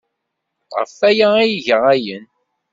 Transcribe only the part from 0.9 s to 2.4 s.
waya ay iga ayen.